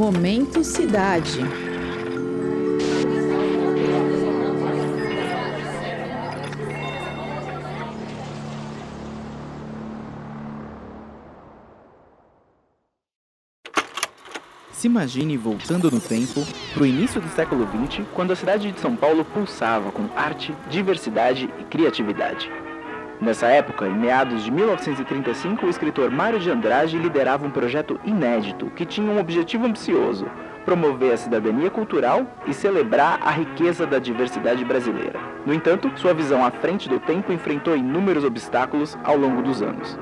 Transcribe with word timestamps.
Momento 0.00 0.64
Cidade. 0.64 1.40
Se 14.72 14.86
imagine 14.86 15.36
voltando 15.36 15.90
no 15.90 16.00
tempo 16.00 16.46
para 16.72 16.82
o 16.82 16.86
início 16.86 17.20
do 17.20 17.28
século 17.28 17.68
XX, 17.68 18.06
quando 18.14 18.32
a 18.32 18.36
cidade 18.36 18.72
de 18.72 18.80
São 18.80 18.96
Paulo 18.96 19.22
pulsava 19.22 19.92
com 19.92 20.08
arte, 20.16 20.54
diversidade 20.70 21.50
e 21.58 21.64
criatividade. 21.64 22.50
Nessa 23.20 23.48
época, 23.48 23.86
em 23.86 23.94
meados 23.94 24.42
de 24.42 24.50
1935, 24.50 25.66
o 25.66 25.68
escritor 25.68 26.10
Mário 26.10 26.38
de 26.38 26.50
Andrade 26.50 26.96
liderava 26.96 27.46
um 27.46 27.50
projeto 27.50 28.00
inédito 28.02 28.70
que 28.70 28.86
tinha 28.86 29.12
um 29.12 29.20
objetivo 29.20 29.66
ambicioso: 29.66 30.26
promover 30.64 31.12
a 31.12 31.16
cidadania 31.18 31.68
cultural 31.68 32.26
e 32.46 32.54
celebrar 32.54 33.18
a 33.22 33.30
riqueza 33.30 33.86
da 33.86 33.98
diversidade 33.98 34.64
brasileira. 34.64 35.20
No 35.44 35.52
entanto, 35.52 35.92
sua 35.96 36.14
visão 36.14 36.42
à 36.42 36.50
frente 36.50 36.88
do 36.88 36.98
tempo 36.98 37.30
enfrentou 37.30 37.76
inúmeros 37.76 38.24
obstáculos 38.24 38.96
ao 39.04 39.18
longo 39.18 39.42
dos 39.42 39.60
anos. 39.60 39.98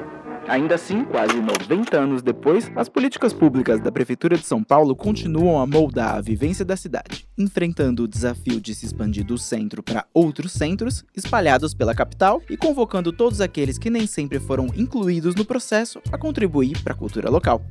Ainda 0.48 0.76
assim, 0.76 1.04
quase 1.04 1.38
90 1.38 1.94
anos 1.94 2.22
depois, 2.22 2.72
as 2.74 2.88
políticas 2.88 3.34
públicas 3.34 3.82
da 3.82 3.92
Prefeitura 3.92 4.34
de 4.34 4.46
São 4.46 4.64
Paulo 4.64 4.96
continuam 4.96 5.60
a 5.60 5.66
moldar 5.66 6.16
a 6.16 6.20
vivência 6.22 6.64
da 6.64 6.74
cidade, 6.74 7.28
enfrentando 7.36 8.04
o 8.04 8.08
desafio 8.08 8.58
de 8.58 8.74
se 8.74 8.86
expandir 8.86 9.26
do 9.26 9.36
centro 9.36 9.82
para 9.82 10.06
outros 10.14 10.52
centros, 10.52 11.04
espalhados 11.14 11.74
pela 11.74 11.94
capital, 11.94 12.40
e 12.48 12.56
convocando 12.56 13.12
todos 13.12 13.42
aqueles 13.42 13.76
que 13.76 13.90
nem 13.90 14.06
sempre 14.06 14.40
foram 14.40 14.68
incluídos 14.74 15.34
no 15.34 15.44
processo 15.44 16.00
a 16.10 16.16
contribuir 16.16 16.82
para 16.82 16.94
a 16.94 16.96
cultura 16.96 17.28
local. 17.28 17.62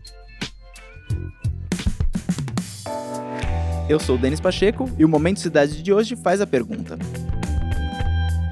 Eu 3.90 4.00
sou 4.00 4.20
Denis 4.20 4.40
Pacheco 4.40 4.88
e 5.00 5.04
o 5.04 5.10
Momento 5.10 5.40
Cidade 5.40 5.82
de 5.82 5.92
hoje 5.92 6.16
faz 6.16 6.42
a 6.42 6.46
pergunta: 6.46 6.96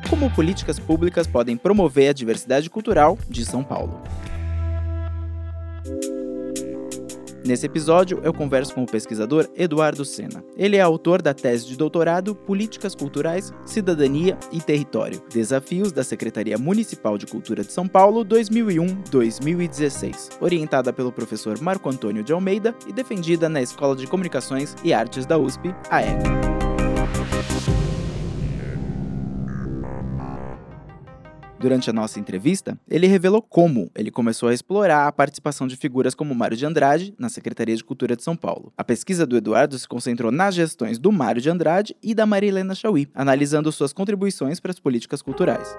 como 0.10 0.32
políticas 0.32 0.80
públicas 0.80 1.28
podem 1.28 1.58
promover 1.58 2.10
a 2.10 2.14
diversidade 2.14 2.70
cultural 2.70 3.18
de 3.30 3.46
São 3.46 3.64
Paulo. 3.64 4.02
Nesse 7.46 7.66
episódio, 7.68 8.20
eu 8.24 8.34
converso 8.34 8.74
com 8.74 8.82
o 8.82 8.88
pesquisador 8.88 9.48
Eduardo 9.56 10.04
Sena. 10.04 10.44
Ele 10.58 10.78
é 10.78 10.82
autor 10.82 11.22
da 11.22 11.32
tese 11.32 11.68
de 11.68 11.78
doutorado 11.78 12.34
Políticas 12.34 12.96
Culturais, 12.96 13.54
Cidadania 13.64 14.36
e 14.52 14.60
Território: 14.60 15.22
Desafios 15.32 15.92
da 15.92 16.04
Secretaria 16.04 16.58
Municipal 16.58 17.20
de 17.20 17.28
Cultura 17.28 17.64
de 17.64 17.72
São 17.72 17.88
Paulo 17.88 18.26
2001-2016, 18.26 20.38
orientada 20.42 20.92
pelo 20.92 21.12
professor 21.12 21.62
Marco 21.62 21.88
Antônio 21.88 22.24
de 22.24 22.34
Almeida 22.34 22.74
e 22.88 22.94
defendida 22.94 23.48
na 23.48 23.62
Escola 23.62 23.96
de 23.96 24.08
Comunicações 24.08 24.76
e 24.84 24.92
Artes 24.92 25.28
da 25.28 25.38
USP, 25.38 25.72
a 25.92 26.02
ECA. 26.02 26.56
Durante 31.58 31.90
a 31.90 31.94
nossa 31.94 32.20
entrevista, 32.20 32.78
ele 32.88 33.08
revelou 33.08 33.42
como 33.42 33.90
ele 33.96 34.12
começou 34.12 34.50
a 34.50 34.54
explorar 34.54 35.08
a 35.08 35.12
participação 35.12 35.66
de 35.68 35.78
figuras 35.78 36.14
como 36.14 36.36
Mário 36.36 36.58
de 36.58 36.66
Andrade 36.66 37.16
na 37.18 37.30
Secretaria 37.30 37.76
de 37.76 37.84
Cultura 37.84 38.16
de 38.16 38.24
São 38.24 38.36
Paulo. 38.36 38.74
A 38.78 38.84
pesquisa 38.84 39.26
do 39.26 39.38
Eduardo 39.38 39.80
se 39.80 39.88
concentrou 39.88 40.32
nas 40.32 40.54
gestões 40.54 41.00
do 41.00 41.14
Mário 41.14 41.42
de 41.42 41.50
Andrade 41.50 41.96
e 42.04 42.14
da 42.14 42.26
Maria 42.26 42.50
Helena 42.50 42.76
Chauí, 42.76 43.08
analisando 43.16 43.72
suas 43.72 43.94
contribuições 43.94 44.60
para 44.60 44.72
as 44.72 44.80
políticas 44.80 45.22
culturais. 45.22 45.78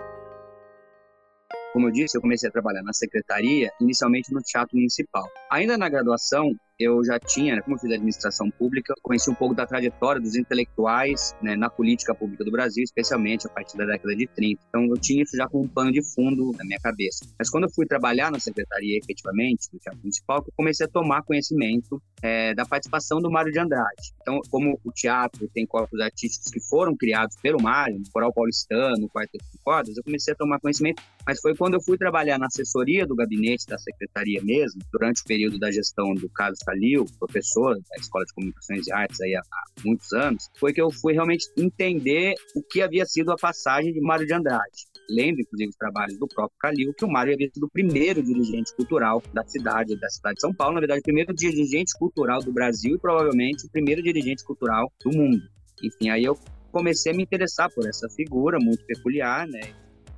Como 1.75 1.89
eu 1.89 1.93
disse, 1.93 2.17
eu 2.17 2.23
comecei 2.23 2.49
a 2.49 2.53
trabalhar 2.53 2.83
na 2.83 2.95
secretaria, 2.95 3.71
inicialmente 3.79 4.33
no 4.33 4.41
Teatro 4.41 4.75
Municipal. 4.75 5.29
Ainda 5.51 5.77
na 5.77 5.91
graduação, 5.91 6.53
eu 6.79 7.03
já 7.05 7.19
tinha, 7.19 7.57
né, 7.57 7.63
como 7.63 7.77
eu 7.77 7.81
fiz 7.81 7.91
administração 7.91 8.51
pública, 8.51 8.95
conheci 9.03 9.31
um 9.31 9.35
pouco 9.35 9.55
da 9.55 9.67
trajetória 9.67 10.21
dos 10.21 10.37
intelectuais 10.37 11.35
né, 11.43 11.57
na 11.57 11.71
política 11.71 12.15
pública 12.15 12.45
do 12.45 12.51
Brasil, 12.51 12.85
especialmente 12.85 13.47
a 13.47 13.51
partir 13.51 13.77
da 13.77 13.87
década 13.87 14.15
de 14.15 14.27
30. 14.27 14.61
Então 14.69 14.85
eu 14.85 14.99
tinha 14.99 15.23
isso 15.23 15.37
já 15.37 15.49
como 15.49 15.65
um 15.65 15.69
pano 15.69 15.91
de 15.91 16.03
fundo 16.15 16.53
na 16.57 16.65
minha 16.65 16.79
cabeça. 16.79 17.27
Mas 17.39 17.49
quando 17.49 17.65
eu 17.65 17.71
fui 17.71 17.87
trabalhar 17.87 18.31
na 18.31 18.39
secretaria, 18.39 18.99
efetivamente, 18.99 19.71
do 19.73 19.79
Teatro 19.79 20.01
Municipal, 20.01 20.45
eu 20.47 20.53
comecei 20.57 20.87
a 20.87 20.89
tomar 20.89 21.23
conhecimento 21.23 22.01
é, 22.23 22.55
da 22.55 22.65
participação 22.67 23.21
do 23.21 23.31
Mário 23.31 23.53
de 23.53 23.59
Andrade. 23.59 24.15
Então, 24.21 24.41
como 24.51 24.79
o 24.85 24.93
teatro 24.93 25.49
tem 25.49 25.67
corpos 25.67 25.99
artísticos 26.01 26.51
que 26.51 26.61
foram 26.61 26.95
criados 26.97 27.37
pelo 27.41 27.63
Mário, 27.63 27.99
no 27.99 28.11
Coral 28.13 28.33
Paulistano, 28.33 29.09
Quarteto 29.09 29.45
de 29.53 29.59
Cordas, 29.63 29.97
eu 29.97 30.05
comecei 30.05 30.35
a 30.35 30.37
tomar 30.37 30.61
conhecimento, 30.61 31.03
mas 31.27 31.41
foi 31.41 31.55
quando 31.57 31.75
eu 31.75 31.81
fui 31.83 31.97
trabalhar 31.97 32.39
na 32.39 32.47
assessoria 32.47 33.07
do 33.07 33.15
gabinete 33.15 33.67
da 33.67 33.79
secretaria 33.79 34.43
mesmo, 34.43 34.81
durante 34.93 35.23
o 35.23 35.25
período 35.25 35.59
da 35.59 35.71
gestão 35.71 36.15
do 36.15 36.29
Carlos 36.29 36.59
Calil, 36.67 37.07
professor 37.19 37.75
da 37.75 37.97
Escola 37.97 38.25
de 38.25 38.35
Comunicações 38.35 38.87
e 38.87 38.93
Artes 38.93 39.21
aí 39.21 39.35
há, 39.35 39.41
há 39.41 39.65
muitos 39.85 40.13
anos, 40.13 40.51
foi 40.59 40.73
que 40.73 40.81
eu 40.81 40.91
fui 40.91 41.13
realmente 41.15 41.47
entender 41.57 42.35
o 42.55 42.63
que 42.63 42.83
havia 42.83 43.07
sido 43.07 43.33
a 43.33 43.37
passagem 43.37 43.93
de 43.93 44.01
Mário 44.01 44.27
de 44.27 44.35
Andrade 44.35 44.97
lendo 45.09 45.41
inclusive 45.41 45.71
os 45.71 45.77
trabalhos 45.77 46.19
do 46.19 46.27
próprio 46.27 46.59
Calil, 46.59 46.95
que 46.95 47.05
o 47.05 47.09
Mário 47.09 47.35
havia 47.35 47.49
sido 47.53 47.65
o 47.65 47.71
primeiro 47.71 48.23
dirigente 48.23 48.75
cultural 48.75 49.23
da 49.33 49.45
cidade, 49.45 49.99
da 49.99 50.09
cidade 50.09 50.37
de 50.37 50.41
São 50.41 50.53
Paulo, 50.53 50.75
na 50.75 50.81
verdade, 50.81 51.01
o 51.01 51.05
primeiro 51.05 51.35
dirigente 51.35 51.93
cultural 51.99 52.41
do 52.41 52.53
Brasil 52.53 52.97
e 52.97 52.99
provavelmente 52.99 53.67
o 53.67 53.71
primeiro 53.71 54.03
dirigente 54.03 54.45
cultural 54.45 54.93
do 55.05 55.17
mundo. 55.17 55.43
Enfim, 55.83 56.09
aí 56.11 56.25
eu 56.25 56.39
comecei 56.73 57.13
a 57.13 57.15
me 57.15 57.23
interessar 57.23 57.71
por 57.71 57.87
essa 57.87 58.09
figura 58.11 58.59
muito 58.61 58.85
peculiar, 58.85 59.47
né? 59.47 59.73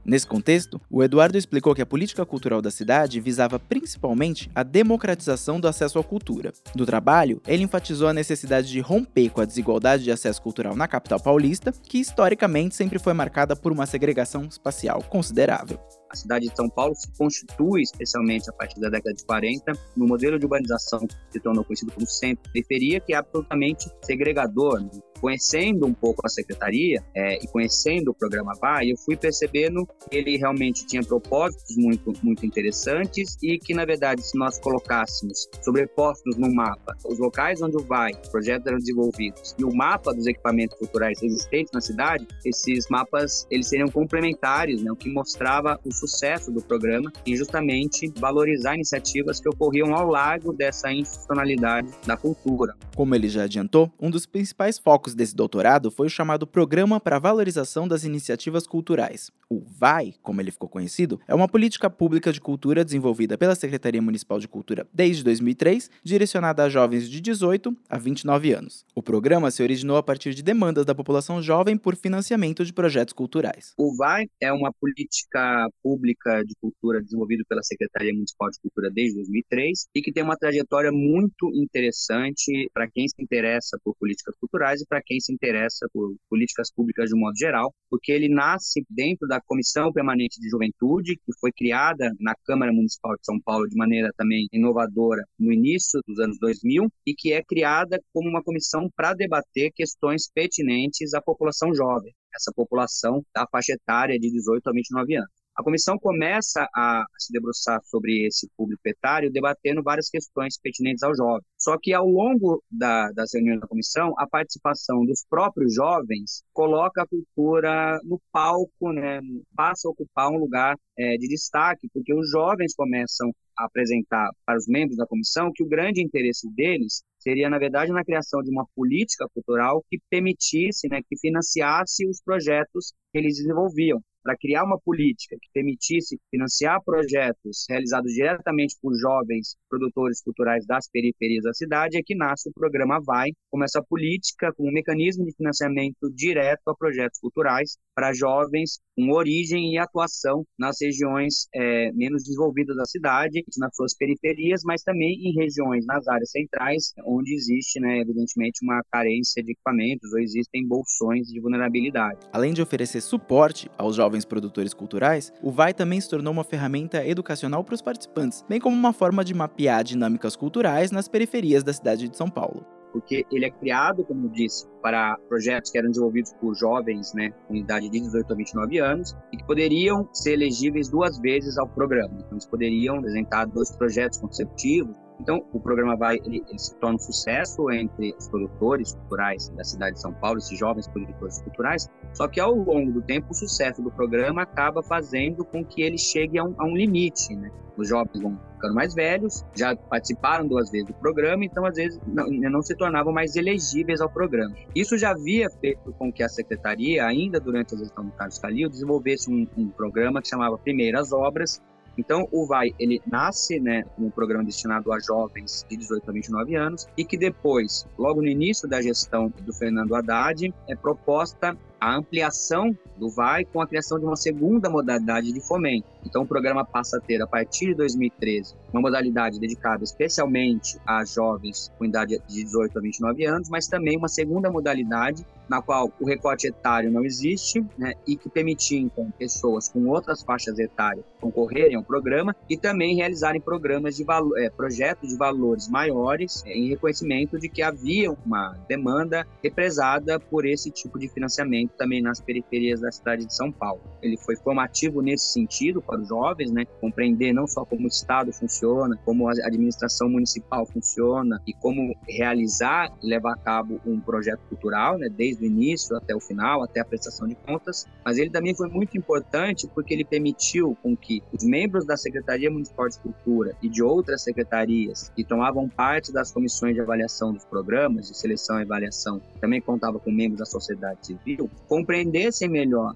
Nesse 0.09 0.27
contexto, 0.27 0.81
o 0.91 1.05
Eduardo 1.05 1.37
explicou 1.37 1.75
que 1.75 1.83
a 1.83 1.87
política 1.87 2.25
cultural 2.25 2.63
da 2.63 2.71
cidade 2.71 3.21
visava 3.21 3.59
principalmente 3.59 4.51
a 4.55 4.63
democratização 4.63 5.61
do 5.61 5.69
acesso 5.69 5.99
à 5.99 6.03
cultura. 6.03 6.51
Do 6.75 6.87
trabalho, 6.87 7.43
ele 7.47 7.65
enfatizou 7.65 8.09
a 8.09 8.15
necessidade 8.15 8.69
de 8.69 8.81
romper 8.81 9.29
com 9.29 9.43
a 9.43 9.45
desigualdade 9.45 10.05
de 10.05 10.11
acesso 10.11 10.41
cultural 10.41 10.75
na 10.75 10.89
capital 10.89 11.21
paulista, 11.21 11.73
que 11.73 11.99
historicamente 11.99 12.75
sempre 12.75 12.99
foi 12.99 13.13
marcada 13.13 13.55
por 13.55 13.71
uma 13.71 13.85
segregação 13.85 14.47
espacial 14.47 15.03
considerável. 15.03 15.79
A 16.11 16.17
cidade 16.17 16.49
de 16.49 16.57
São 16.57 16.71
Paulo 16.71 16.95
se 16.95 17.07
constitui, 17.19 17.83
especialmente 17.83 18.49
a 18.49 18.53
partir 18.55 18.81
da 18.81 18.89
década 18.89 19.15
de 19.15 19.23
40, 19.27 19.73
no 19.95 20.07
modelo 20.07 20.39
de 20.39 20.47
urbanização 20.47 21.01
que 21.01 21.15
se 21.33 21.39
tornou 21.39 21.63
conhecido 21.63 21.93
como 21.93 22.07
centro-periferia, 22.07 22.99
que 23.01 23.13
é 23.13 23.17
absolutamente 23.17 23.91
segregador. 24.03 24.89
Conhecendo 25.21 25.87
um 25.87 25.95
pouco 25.95 26.21
a 26.25 26.29
secretaria 26.29 27.03
é, 27.15 27.37
e 27.37 27.47
conhecendo 27.49 28.11
o 28.11 28.15
programa 28.15 28.53
VAI, 28.61 28.93
eu 28.93 28.97
fui 28.97 29.17
percebendo 29.17 29.87
que 29.87 30.17
ele 30.17 30.37
realmente 30.37 30.87
tinha 30.87 31.03
propósitos 31.03 31.77
muito, 31.77 32.13
muito 32.23 32.45
interessantes 32.45 33.37
e 33.43 33.59
que, 33.59 33.75
na 33.75 33.85
verdade, 33.85 34.23
se 34.23 34.37
nós 34.39 34.59
colocássemos 34.59 35.49
sobrepostos 35.63 36.37
no 36.37 36.53
mapa 36.55 36.97
os 37.05 37.19
locais 37.19 37.61
onde 37.63 37.77
o 37.77 37.85
VAI, 37.85 38.13
projetos 38.31 38.67
eram 38.67 38.79
desenvolvidos, 38.79 39.55
e 39.59 39.65
o 39.65 39.75
mapa 39.75 40.15
dos 40.15 40.27
equipamentos 40.27 40.79
culturais 40.79 41.23
existentes 41.23 41.71
na 41.73 41.81
cidade, 41.81 42.27
esses 42.45 42.87
mapas 42.91 43.47
eles 43.51 43.69
seriam 43.69 43.89
complementares, 43.89 44.83
né, 44.83 44.91
o 44.91 44.97
que 44.97 45.11
mostrava 45.11 45.79
os 45.85 45.99
sucesso 45.99 46.51
do 46.51 46.63
programa 46.63 47.13
e 47.27 47.37
justamente 47.37 48.11
valorizar 48.17 48.75
iniciativas 48.75 49.41
que 49.41 49.49
ocorriam 49.49 49.95
ao 49.95 50.09
largo 50.09 50.53
dessa 50.53 50.91
institucionalidade 50.93 51.89
da 52.07 52.17
cultura. 52.17 52.75
Como 52.95 53.15
ele 53.15 53.29
já 53.29 53.45
adiantou, 53.45 53.93
um 54.01 54.11
dos 54.11 54.27
principais 54.27 54.79
focos 54.79 55.08
desse 55.15 55.35
doutorado 55.35 55.91
foi 55.91 56.07
o 56.07 56.11
chamado 56.11 56.47
Programa 56.47 57.01
para 57.01 57.17
a 57.17 57.19
Valorização 57.19 57.87
das 57.87 58.05
Iniciativas 58.05 58.67
Culturais. 58.67 59.31
O 59.49 59.61
VAI, 59.61 60.15
como 60.23 60.41
ele 60.41 60.51
ficou 60.51 60.69
conhecido, 60.69 61.21
é 61.27 61.35
uma 61.35 61.49
política 61.49 61.89
pública 61.89 62.33
de 62.33 62.41
cultura 62.41 62.85
desenvolvida 62.85 63.39
pela 63.39 63.55
Secretaria 63.55 64.03
Municipal 64.03 64.39
de 64.39 64.47
Cultura 64.47 64.87
desde 64.93 65.25
2003, 65.25 65.91
direcionada 66.05 66.65
a 66.65 66.69
jovens 66.69 67.09
de 67.09 67.21
18 67.21 67.77
a 67.89 67.99
29 67.99 68.53
anos. 68.53 68.85
O 68.95 69.03
programa 69.03 69.51
se 69.51 69.63
originou 69.63 69.97
a 69.97 70.03
partir 70.03 70.35
de 70.35 70.43
demandas 70.43 70.85
da 70.85 70.95
população 70.95 71.41
jovem 71.41 71.77
por 71.77 71.97
financiamento 71.97 72.65
de 72.65 72.73
projetos 72.73 73.15
culturais. 73.15 73.73
O 73.79 73.97
VAI 73.97 74.27
é 74.41 74.53
uma 74.53 74.73
política 74.81 75.69
Pública 75.83 76.43
de 76.45 76.55
Cultura 76.61 77.01
desenvolvido 77.01 77.45
pela 77.49 77.63
Secretaria 77.63 78.13
Municipal 78.13 78.51
de 78.51 78.61
Cultura 78.61 78.91
desde 78.91 79.17
2003 79.17 79.89
e 79.95 80.03
que 80.03 80.13
tem 80.13 80.23
uma 80.23 80.37
trajetória 80.37 80.91
muito 80.93 81.51
interessante 81.55 82.69
para 82.73 82.89
quem 82.91 83.09
se 83.09 83.23
interessa 83.23 83.79
por 83.83 83.95
políticas 83.97 84.35
culturais 84.39 84.81
e 84.81 84.87
para 84.87 84.98
quem 85.03 85.21
se 85.21 85.33
interessa 85.33 85.89
por 85.93 86.15
políticas 86.29 86.73
públicas 86.73 87.09
de 87.09 87.17
um 87.17 87.21
modo 87.21 87.37
geral, 87.37 87.75
porque 87.91 88.13
ele 88.13 88.29
nasce 88.29 88.85
dentro 88.89 89.27
da 89.27 89.41
Comissão 89.41 89.93
Permanente 89.93 90.41
de 90.41 90.49
Juventude, 90.49 91.17
que 91.17 91.33
foi 91.41 91.53
criada 91.53 92.13
na 92.21 92.35
Câmara 92.45 92.73
Municipal 92.73 93.15
de 93.17 93.25
São 93.25 93.41
Paulo 93.41 93.69
de 93.69 93.77
maneira 93.77 94.11
também 94.17 94.47
inovadora 94.53 95.25
no 95.39 95.53
início 95.53 96.01
dos 96.07 96.19
anos 96.19 96.39
2000 96.39 96.89
e 97.07 97.15
que 97.15 97.33
é 97.33 97.43
criada 97.43 98.01
como 98.13 98.29
uma 98.29 98.43
comissão 98.43 98.89
para 98.97 99.15
debater 99.15 99.71
questões 99.75 100.31
pertinentes 100.33 101.15
à 101.15 101.21
população 101.21 101.75
jovem, 101.75 102.15
essa 102.35 102.53
população 102.55 103.25
da 103.35 103.47
faixa 103.51 103.73
etária 103.73 104.19
de 104.19 104.31
18 104.31 104.69
a 104.69 104.73
29 104.73 105.17
anos. 105.17 105.39
A 105.59 105.63
comissão 105.65 105.99
começa 105.99 106.69
a 106.73 107.05
se 107.19 107.33
debruçar 107.33 107.81
sobre 107.83 108.25
esse 108.29 108.49
público 108.57 108.81
etário, 108.87 109.33
debatendo 109.33 109.83
várias 109.83 110.09
questões 110.09 110.57
pertinentes 110.57 111.03
ao 111.03 111.17
jovem. 111.17 111.43
Só 111.59 111.77
que 111.77 111.93
ao 111.93 112.07
longo 112.07 112.63
da, 112.71 113.11
das 113.11 113.31
reuniões 113.35 113.59
da 113.59 113.67
comissão, 113.67 114.15
a 114.17 114.25
participação 114.25 115.05
dos 115.05 115.25
próprios 115.29 115.75
jovens 115.75 116.45
coloca 116.53 117.03
a 117.03 117.07
cultura 117.09 117.99
no 118.05 118.21
palco, 118.31 118.93
né, 118.93 119.21
passa 119.57 119.89
a 119.89 119.91
ocupar 119.91 120.31
um 120.31 120.39
lugar 120.39 120.77
é, 120.97 121.17
de 121.17 121.27
destaque, 121.27 121.89
porque 121.93 122.15
os 122.15 122.31
jovens 122.31 122.73
começam 122.77 123.29
a 123.59 123.65
apresentar 123.65 124.31
para 124.47 124.57
os 124.57 124.69
membros 124.69 124.97
da 124.97 125.09
comissão 125.09 125.51
que 125.53 125.65
o 125.65 125.69
grande 125.69 126.01
interesse 126.01 126.49
deles 126.55 127.03
seria, 127.19 127.51
na 127.51 127.59
verdade, 127.59 127.91
na 127.91 128.05
criação 128.05 128.45
de 128.45 128.51
uma 128.53 128.65
política 128.77 129.27
cultural 129.35 129.85
que 129.91 129.99
permitisse, 130.09 130.89
né, 130.89 131.01
que 131.03 131.19
financiasse 131.19 132.09
os 132.09 132.23
projetos 132.23 132.93
que 133.11 133.19
eles 133.19 133.39
desenvolviam 133.39 134.01
para 134.29 134.37
criar 134.37 134.63
uma 134.63 134.79
política 134.79 135.39
que 135.41 135.49
permitisse 135.55 136.21
financiar 136.31 136.83
projetos 136.85 137.65
realizados 137.67 138.13
diretamente 138.13 138.77
por 138.83 138.93
jovens 138.95 139.57
produtores 139.71 140.21
culturais 140.21 140.67
das 140.67 140.87
periferias 140.91 141.45
da 141.45 141.55
cidade, 141.55 141.97
é 141.97 142.03
que 142.05 142.15
nasce 142.15 142.51
o 142.51 142.53
programa 142.53 143.01
Vai, 143.01 143.31
como 143.51 143.65
essa 143.65 143.83
política, 143.83 144.53
com 144.53 144.69
um 144.69 144.73
mecanismo 144.73 145.25
de 145.25 145.33
financiamento 145.35 146.11
direto 146.15 146.69
a 146.69 146.77
projetos 146.77 147.19
culturais 147.19 147.79
para 147.95 148.13
jovens 148.13 148.79
com 148.95 149.11
origem 149.13 149.73
e 149.73 149.79
atuação 149.79 150.45
nas 150.59 150.77
regiões 150.81 151.49
é, 151.55 151.91
menos 151.93 152.25
desenvolvidas 152.25 152.77
da 152.77 152.85
cidade, 152.85 153.45
nas 153.57 153.75
suas 153.75 153.97
periferias, 153.97 154.63
mas 154.65 154.83
também 154.83 155.15
em 155.25 155.33
regiões, 155.35 155.87
nas 155.87 156.07
áreas 156.07 156.31
centrais, 156.31 156.93
onde 157.07 157.33
existe, 157.33 157.81
né, 157.81 158.01
evidentemente, 158.01 158.61
uma 158.63 158.83
carência 158.91 159.43
de 159.43 159.53
equipamentos 159.53 160.13
ou 160.13 160.19
existem 160.19 160.67
bolsões 160.67 161.29
de 161.29 161.41
vulnerabilidade. 161.41 162.19
Além 162.33 162.53
de 162.53 162.61
oferecer 162.61 163.01
suporte 163.01 163.71
aos 163.79 163.97
jovens 163.97 164.18
jovens 164.19 164.25
produtores 164.25 164.75
culturais, 164.75 165.33
o 165.43 165.51
VAI 165.51 165.73
também 165.73 166.01
se 166.01 166.09
tornou 166.09 166.33
uma 166.33 166.45
ferramenta 166.45 167.07
educacional 167.07 167.63
para 167.63 167.75
os 167.75 167.83
participantes, 167.83 168.45
bem 168.49 168.61
como 168.61 168.77
uma 168.77 168.93
forma 168.93 169.25
de 169.25 169.35
mapear 169.35 169.85
dinâmicas 169.85 170.35
culturais 170.37 170.91
nas 170.91 171.09
periferias 171.09 171.63
da 171.63 171.73
cidade 171.73 172.09
de 172.09 172.17
São 172.17 172.29
Paulo 172.29 172.67
porque 172.91 173.25
ele 173.31 173.45
é 173.45 173.51
criado, 173.51 174.03
como 174.03 174.31
disse, 174.31 174.67
para 174.83 175.19
projetos 175.29 175.71
que 175.71 175.77
eram 175.77 175.91
desenvolvidos 175.91 176.33
por 176.41 176.55
jovens, 176.57 177.13
né, 177.13 177.31
com 177.47 177.55
idade 177.55 177.89
de 177.91 178.01
18 178.01 178.33
a 178.33 178.35
29 178.35 178.79
anos, 178.79 179.15
e 179.31 179.37
que 179.37 179.45
poderiam 179.45 180.09
ser 180.13 180.33
elegíveis 180.33 180.89
duas 180.89 181.19
vezes 181.19 181.59
ao 181.59 181.69
programa. 181.69 182.15
Então, 182.15 182.33
eles 182.33 182.47
poderiam 182.47 182.97
apresentar 182.97 183.45
dois 183.45 183.71
projetos 183.77 184.19
consecutivos 184.19 184.97
então, 185.21 185.45
o 185.53 185.59
programa 185.59 185.97
vai, 185.97 186.17
ele, 186.25 186.45
ele, 186.49 186.59
se 186.59 186.75
torna 186.77 186.97
um 186.97 186.99
sucesso 186.99 187.71
entre 187.71 188.15
os 188.19 188.29
produtores 188.29 188.93
culturais 188.95 189.49
da 189.51 189.65
cidade 189.65 189.95
de 189.95 190.01
São 190.01 190.13
Paulo, 190.13 190.39
esses 190.39 190.57
jovens 190.57 190.87
produtores 190.87 191.43
culturais, 191.43 191.89
só 192.13 192.29
que 192.29 192.39
ao 192.39 192.55
longo 192.55 192.93
do 192.93 193.03
tempo 193.03 193.33
o 193.33 193.35
sucesso 193.35 193.83
do 193.83 193.91
programa 193.91 194.43
acaba 194.43 194.83
fazendo 194.83 195.45
com 195.45 195.65
que 195.65 195.83
ele 195.83 195.99
chegue 195.99 196.39
a 196.39 196.45
um, 196.45 196.55
a 196.59 196.65
um 196.65 196.77
limite, 196.77 197.35
né? 197.35 197.51
Os 197.77 197.89
jovens 197.89 198.21
vão 198.21 198.37
ficando 198.55 198.75
mais 198.75 198.93
velhos, 198.93 199.45
já 199.57 199.77
participaram 199.77 200.49
duas 200.49 200.69
vezes 200.69 200.89
do 200.89 200.95
programa, 200.95 201.45
então 201.45 201.65
às 201.65 201.77
vezes 201.77 202.01
não, 202.09 202.27
não 202.29 202.61
se 202.61 202.75
tornavam 202.75 203.13
mais 203.13 203.37
elegíveis 203.37 204.01
ao 204.01 204.11
programa. 204.11 204.53
Isso 204.75 204.99
já 204.99 205.11
havia 205.11 205.49
feito 205.61 205.93
com 205.93 206.13
que 206.13 206.25
a 206.25 206.29
secretaria, 206.29 207.07
ainda 207.07 207.39
durante 207.39 207.77
a 207.77 207.79
gestão 207.79 208.05
do 208.05 208.11
Carlos 208.13 208.39
Calil, 208.39 208.69
desenvolvesse 208.69 209.31
um, 209.31 209.47
um 209.57 209.69
programa 209.69 210.21
que 210.21 210.27
chamava 210.27 210.59
Primeiras 210.59 211.13
Obras, 211.13 211.63
então, 211.99 212.29
o 212.31 212.47
VAI, 212.47 212.73
ele 212.79 213.03
nasce, 213.05 213.59
né, 213.59 213.85
um 213.99 214.09
programa 214.09 214.45
destinado 214.45 214.93
a 214.93 215.01
jovens 215.01 215.67
de 215.69 215.77
18 215.77 216.09
a 216.09 216.13
29 216.13 216.55
anos 216.55 216.87
e 216.97 217.05
que 217.05 217.19
depois, 217.19 217.87
logo 217.99 218.23
no 218.23 218.29
início 218.29 218.69
da 218.69 218.81
gestão 218.81 219.33
do 219.41 219.53
Fernando 219.53 219.97
Haddad, 219.97 220.55
é 220.69 220.77
proposta 220.77 221.59
a 221.81 221.95
ampliação 221.95 222.77
do 222.97 223.09
VAI 223.09 223.45
com 223.45 223.61
a 223.61 223.67
criação 223.67 223.99
de 223.99 224.05
uma 224.05 224.17
segunda 224.17 224.69
modalidade 224.69 225.33
de 225.33 225.41
fomento. 225.41 225.87
Então, 226.05 226.23
o 226.23 226.27
programa 226.27 226.65
passa 226.65 226.99
a 226.99 227.01
ter, 227.01 227.23
a 227.23 227.27
partir 227.27 227.67
de 227.67 227.75
2013, 227.75 228.55
uma 228.73 228.83
modalidade 228.83 229.39
dedicada 229.39 229.85
especialmente 229.85 230.79
a 230.87 231.05
jovens 231.05 231.73
com 231.79 231.85
idade 231.85 232.19
de 232.27 232.45
18 232.45 232.79
a 232.79 232.83
29 232.83 233.27
anos, 233.27 233.49
mas 233.49 233.69
também 233.69 233.97
uma 233.97 234.09
segunda 234.09 234.51
modalidade 234.51 235.25
na 235.49 235.63
qual 235.63 235.91
o 235.99 236.07
recorte 236.07 236.47
etário 236.47 236.91
não 236.91 237.05
existe, 237.05 237.65
né, 237.79 237.95
e 238.07 238.17
que 238.17 238.29
permitia, 238.29 238.79
então, 238.79 239.11
pessoas 239.19 239.69
com 239.69 239.87
outras 239.87 240.23
faixas 240.23 240.59
etárias 240.59 241.05
concorrerem 241.21 241.77
ao 241.77 241.83
programa 241.83 242.37
e 242.51 242.57
também 242.57 242.97
realizarem 242.97 243.41
programas 243.41 243.97
de 243.97 244.05
é, 244.37 244.51
projetos 244.51 245.09
de 245.09 245.17
valores 245.17 245.69
maiores 245.69 246.43
é, 246.45 246.53
em 246.53 246.69
reconhecimento 246.69 247.39
de 247.39 247.49
que 247.49 247.63
havia 247.63 248.11
uma 248.27 248.57
demanda 248.69 249.27
represada 249.43 250.21
por 250.21 250.45
esse 250.45 250.71
tipo 250.71 250.99
de 250.99 251.09
financiamento 251.09 251.68
também 251.77 252.03
nas 252.03 252.21
periferias 252.21 252.81
da 252.81 252.91
cidade 252.91 253.27
de 253.27 253.35
São 253.35 253.51
Paulo. 253.51 253.81
Ele 254.03 254.17
foi 254.17 254.37
formativo 254.37 255.03
nesse 255.03 255.33
sentido 255.33 255.83
para 255.83 256.01
os 256.01 256.09
jovens, 256.09 256.51
né, 256.51 256.65
compreender 256.81 257.33
não 257.33 257.47
só 257.47 257.65
como 257.65 257.85
o 257.85 257.89
Estado 257.89 258.33
funciona, 258.33 258.99
como 259.05 259.29
a 259.29 259.33
administração 259.33 260.09
municipal 260.09 260.67
funciona 260.67 261.41
e 261.47 261.53
como 261.53 261.95
realizar 262.09 262.93
e 263.03 263.07
levar 263.07 263.33
a 263.33 263.37
cabo 263.37 263.81
um 263.87 264.01
projeto 264.01 264.41
cultural, 264.49 264.99
né, 264.99 265.09
desde 265.09 265.45
o 265.45 265.47
início 265.47 265.97
até 265.97 266.15
o 266.15 266.21
final, 266.21 266.63
até 266.63 266.81
a 266.81 266.85
prestação 266.85 267.27
de 267.27 267.35
contas, 267.35 267.87
mas 268.05 268.19
ele 268.19 268.31
também 268.31 268.55
foi 268.55 268.69
muito 268.69 268.97
importante 268.97 269.69
porque 269.75 269.95
ele 269.95 270.05
permitiu 270.05 270.77
com 270.83 270.97
que 270.97 271.23
os 271.33 271.45
membros 271.45 271.85
da 271.85 271.97
Secretaria 271.97 272.51
Municipal 272.51 272.89
de 272.89 272.99
Cultura 272.99 273.57
e 273.63 273.69
de 273.69 273.83
outras 273.83 274.23
secretarias 274.23 275.11
que 275.15 275.25
tomavam 275.25 275.69
parte 275.69 276.13
das 276.13 276.31
comissões 276.31 276.75
de 276.75 276.81
avaliação 276.81 277.33
dos 277.33 277.45
programas 277.45 278.09
de 278.09 278.17
seleção 278.17 278.59
e 278.59 278.63
avaliação, 278.63 279.21
também 279.41 279.61
contava 279.61 279.99
com 279.99 280.11
membros 280.11 280.39
da 280.39 280.45
sociedade 280.47 281.07
civil, 281.07 281.51
compreendessem 281.67 282.49
melhor 282.49 282.95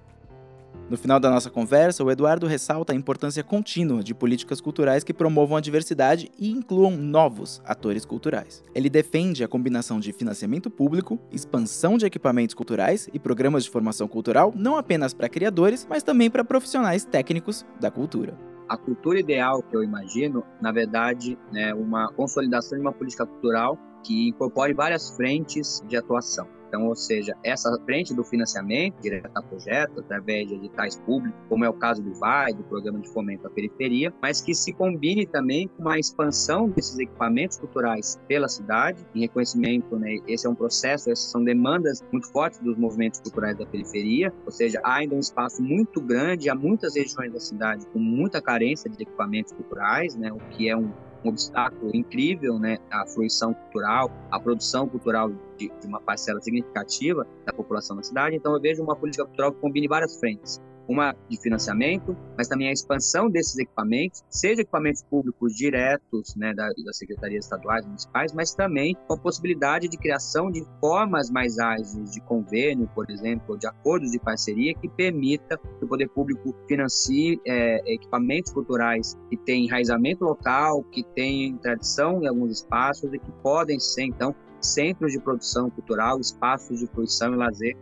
no 0.89 0.97
final 0.97 1.19
da 1.19 1.29
nossa 1.29 1.49
conversa, 1.49 2.03
o 2.03 2.11
Eduardo 2.11 2.45
ressalta 2.45 2.93
a 2.93 2.95
importância 2.95 3.43
contínua 3.43 4.03
de 4.03 4.13
políticas 4.13 4.59
culturais 4.59 5.03
que 5.03 5.13
promovam 5.13 5.55
a 5.57 5.61
diversidade 5.61 6.29
e 6.37 6.51
incluam 6.51 6.91
novos 6.97 7.61
atores 7.65 8.05
culturais. 8.05 8.63
Ele 8.75 8.89
defende 8.89 9.43
a 9.43 9.47
combinação 9.47 9.99
de 9.99 10.11
financiamento 10.11 10.69
público, 10.69 11.17
expansão 11.31 11.97
de 11.97 12.05
equipamentos 12.05 12.53
culturais 12.53 13.09
e 13.13 13.17
programas 13.17 13.63
de 13.63 13.69
formação 13.69 14.07
cultural 14.07 14.53
não 14.55 14.77
apenas 14.77 15.13
para 15.13 15.29
criadores, 15.29 15.87
mas 15.89 16.03
também 16.03 16.29
para 16.29 16.43
profissionais 16.43 17.05
técnicos 17.05 17.65
da 17.79 17.89
cultura. 17.89 18.37
A 18.67 18.77
cultura 18.77 19.19
ideal 19.19 19.63
que 19.63 19.75
eu 19.75 19.83
imagino, 19.83 20.43
na 20.61 20.71
verdade, 20.71 21.37
é 21.55 21.73
uma 21.73 22.11
consolidação 22.11 22.77
de 22.77 22.83
uma 22.83 22.93
política 22.93 23.25
cultural 23.25 23.77
que 24.03 24.29
incorpore 24.29 24.73
várias 24.73 25.09
frentes 25.11 25.81
de 25.87 25.95
atuação. 25.95 26.47
Então, 26.73 26.87
ou 26.87 26.95
seja, 26.95 27.37
essa 27.43 27.71
frente 27.85 28.15
do 28.15 28.23
financiamento 28.23 28.99
direto 28.99 29.29
a 29.35 29.43
projetos, 29.43 29.99
através 29.99 30.47
de 30.47 30.55
editais 30.55 30.95
públicos, 30.95 31.39
como 31.47 31.63
é 31.63 31.69
o 31.69 31.73
caso 31.73 32.01
do 32.01 32.15
VAI, 32.15 32.51
do 32.51 32.63
Programa 32.63 32.97
de 32.97 33.07
Fomento 33.09 33.45
à 33.45 33.49
Periferia, 33.51 34.11
mas 34.19 34.41
que 34.41 34.55
se 34.55 34.73
combine 34.73 35.27
também 35.27 35.67
com 35.67 35.83
uma 35.83 35.99
expansão 35.99 36.67
desses 36.67 36.97
equipamentos 36.97 37.57
culturais 37.57 38.19
pela 38.27 38.47
cidade, 38.47 39.05
em 39.13 39.19
reconhecimento, 39.19 39.95
né, 39.99 40.17
esse 40.27 40.47
é 40.47 40.49
um 40.49 40.55
processo, 40.55 41.11
essas 41.11 41.29
são 41.29 41.43
demandas 41.43 42.03
muito 42.11 42.27
fortes 42.31 42.57
dos 42.57 42.75
movimentos 42.75 43.19
culturais 43.19 43.55
da 43.55 43.67
periferia, 43.67 44.33
ou 44.43 44.51
seja, 44.51 44.81
há 44.83 44.95
ainda 44.95 45.13
um 45.13 45.19
espaço 45.19 45.61
muito 45.61 46.01
grande, 46.01 46.49
há 46.49 46.55
muitas 46.55 46.95
regiões 46.95 47.31
da 47.31 47.39
cidade 47.39 47.85
com 47.93 47.99
muita 47.99 48.41
carência 48.41 48.89
de 48.89 48.99
equipamentos 48.99 49.53
culturais, 49.53 50.15
né, 50.15 50.33
o 50.33 50.39
que 50.49 50.67
é 50.67 50.75
um 50.75 50.91
um 51.23 51.29
obstáculo 51.29 51.91
incrível, 51.93 52.59
né, 52.59 52.77
à 52.91 53.05
fruição 53.05 53.53
cultural, 53.53 54.11
à 54.31 54.39
produção 54.39 54.87
cultural 54.87 55.31
de, 55.57 55.71
de 55.79 55.87
uma 55.87 55.99
parcela 55.99 56.41
significativa 56.41 57.25
da 57.45 57.53
população 57.53 57.95
da 57.95 58.03
cidade. 58.03 58.35
Então, 58.35 58.53
eu 58.53 58.61
vejo 58.61 58.83
uma 58.83 58.95
política 58.95 59.25
cultural 59.25 59.51
que 59.51 59.59
combine 59.59 59.87
várias 59.87 60.15
frentes 60.19 60.61
uma 60.87 61.15
de 61.29 61.39
financiamento, 61.41 62.15
mas 62.37 62.47
também 62.47 62.69
a 62.69 62.71
expansão 62.71 63.29
desses 63.29 63.57
equipamentos, 63.57 64.23
seja 64.29 64.61
equipamentos 64.61 65.01
públicos 65.03 65.55
diretos 65.55 66.35
né, 66.35 66.53
da, 66.53 66.69
das 66.85 66.97
secretarias 66.97 67.45
estaduais, 67.45 67.85
municipais, 67.85 68.33
mas 68.33 68.53
também 68.53 68.95
com 69.07 69.13
a 69.13 69.17
possibilidade 69.17 69.87
de 69.87 69.97
criação 69.97 70.51
de 70.51 70.63
formas 70.79 71.29
mais 71.29 71.57
ágeis 71.59 72.11
de 72.11 72.21
convênio, 72.21 72.89
por 72.93 73.09
exemplo, 73.09 73.57
de 73.57 73.67
acordos 73.67 74.11
de 74.11 74.19
parceria 74.19 74.73
que 74.75 74.89
permita 74.89 75.57
que 75.57 75.85
o 75.85 75.87
poder 75.87 76.09
público 76.09 76.55
financie 76.67 77.39
é, 77.45 77.81
equipamentos 77.93 78.51
culturais 78.51 79.17
que 79.29 79.37
têm 79.37 79.65
enraizamento 79.65 80.23
local, 80.23 80.83
que 80.83 81.03
têm 81.15 81.57
tradição 81.57 82.21
em 82.23 82.27
alguns 82.27 82.51
espaços 82.51 83.13
e 83.13 83.19
que 83.19 83.31
podem 83.43 83.79
ser, 83.79 84.03
então, 84.03 84.35
centros 84.61 85.11
de 85.11 85.19
produção 85.19 85.69
cultural, 85.69 86.19
espaços 86.19 86.79
de 86.79 86.87
fruição 86.87 87.33
e 87.33 87.37
lazer 87.37 87.77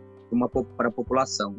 para 0.76 0.88
a 0.88 0.92
população. 0.92 1.56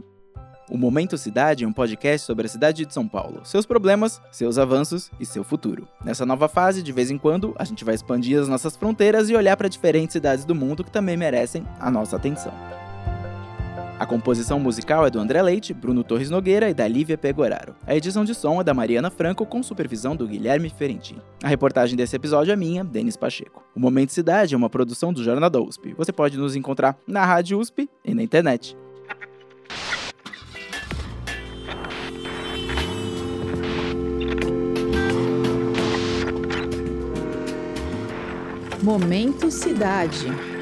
O 0.70 0.78
Momento 0.78 1.18
Cidade 1.18 1.66
é 1.66 1.68
um 1.68 1.74
podcast 1.74 2.26
sobre 2.26 2.46
a 2.46 2.50
cidade 2.50 2.86
de 2.86 2.94
São 2.94 3.08
Paulo, 3.08 3.42
seus 3.44 3.66
problemas, 3.66 4.22
seus 4.32 4.58
avanços 4.58 5.12
e 5.20 5.26
seu 5.26 5.44
futuro. 5.44 5.88
Nessa 6.04 6.26
nova 6.26 6.48
fase, 6.48 6.82
de 6.82 6.92
vez 6.92 7.12
em 7.12 7.18
quando, 7.18 7.54
a 7.58 7.66
gente 7.66 7.84
vai 7.84 7.94
expandir 7.94 8.40
as 8.40 8.48
nossas 8.48 8.76
fronteiras 8.76 9.30
e 9.30 9.36
olhar 9.36 9.58
para 9.58 9.68
diferentes 9.68 10.14
cidades 10.14 10.46
do 10.46 10.56
mundo 10.56 10.84
que 10.84 10.92
também 10.92 11.18
merecem 11.18 11.66
a 11.80 11.92
nossa 11.92 12.16
atenção. 12.16 12.54
A 14.00 14.06
composição 14.06 14.60
musical 14.60 15.06
é 15.06 15.10
do 15.10 15.20
André 15.20 15.42
Leite, 15.42 15.74
Bruno 15.74 16.04
Torres 16.04 16.30
Nogueira 16.30 16.70
e 16.70 16.74
da 16.74 16.88
Lívia 16.88 17.18
Pegoraro. 17.18 17.76
A 17.86 17.96
edição 17.96 18.26
de 18.26 18.34
som 18.34 18.60
é 18.60 18.64
da 18.64 18.74
Mariana 18.74 19.10
Franco 19.10 19.46
com 19.46 19.62
supervisão 19.62 20.16
do 20.16 20.28
Guilherme 20.28 20.70
Ferentini. 20.70 21.22
A 21.44 21.48
reportagem 21.48 21.96
desse 21.96 22.16
episódio 22.16 22.52
é 22.52 22.56
minha, 22.56 22.84
Denis 22.84 23.16
Pacheco. 23.16 23.64
O 23.76 23.80
Momento 23.80 24.12
Cidade 24.12 24.56
é 24.56 24.58
uma 24.58 24.70
produção 24.70 25.14
do 25.14 25.24
Jornal 25.24 25.50
da 25.50 25.62
USP. 25.62 25.94
Você 25.98 26.12
pode 26.12 26.38
nos 26.38 26.56
encontrar 26.56 26.98
na 27.08 27.26
Rádio 27.26 27.60
USP 27.60 27.90
e 28.04 28.14
na 28.14 28.24
internet. 28.24 28.76
Momento 38.84 39.50
Cidade. 39.50 40.53